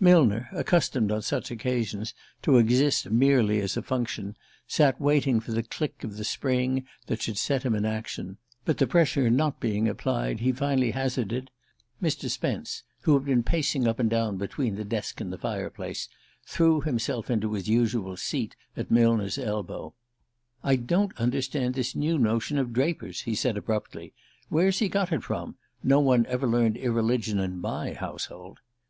[0.00, 4.34] Millner, accustomed on such occasions to exist merely as a function,
[4.66, 8.78] sat waiting for the click of the spring that should set him in action; but
[8.78, 12.06] the pressure not being applied, he finally hazarded: "Are we to go on with the
[12.06, 12.32] Investigator, sir?" Mr.
[12.32, 16.08] Spence, who had been pacing up and down between the desk and the fireplace,
[16.46, 19.92] threw himself into his usual seat at Millner's elbow.
[20.64, 24.14] "I don't understand this new notion of Draper's," he said abruptly.
[24.48, 25.56] "Where's he got it from?
[25.82, 28.60] No one ever learned irreligion in my household."